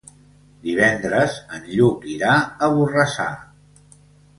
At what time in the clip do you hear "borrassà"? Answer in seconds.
2.81-3.33